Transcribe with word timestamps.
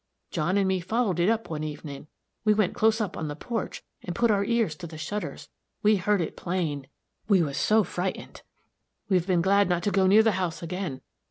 John 0.31 0.57
and 0.57 0.67
me 0.67 0.79
followed 0.79 1.19
it 1.19 1.29
up 1.29 1.47
one 1.51 1.63
evenin'. 1.63 2.07
We 2.43 2.55
went 2.55 2.73
close 2.73 2.99
up 2.99 3.15
on 3.15 3.27
the 3.27 3.35
porch, 3.35 3.83
and 4.03 4.15
put 4.15 4.31
our 4.31 4.43
ears 4.43 4.75
to 4.77 4.87
the 4.87 4.97
shutters. 4.97 5.47
We 5.83 5.97
heard 5.97 6.21
it 6.21 6.35
plain. 6.35 6.87
We 7.27 7.43
was 7.43 7.55
so 7.57 7.83
frightened, 7.83 8.41
we've 9.09 9.27
been 9.27 9.43
glad 9.43 9.69
not 9.69 9.83
to 9.83 9.91
go 9.91 10.07
near 10.07 10.23
the 10.23 10.31
house 10.41 10.63
again. 10.63 11.01